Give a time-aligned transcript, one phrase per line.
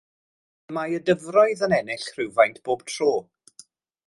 [0.71, 3.13] Y mae y dyfroedd yn ennill rhywfaint bob tro.